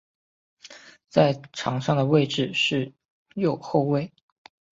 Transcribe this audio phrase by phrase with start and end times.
[1.09, 2.91] 在场上的位置是
[3.35, 4.11] 右后卫。